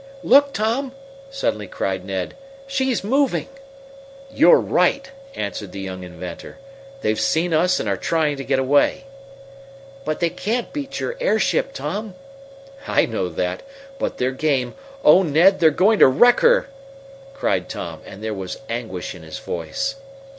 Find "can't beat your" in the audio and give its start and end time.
10.31-11.17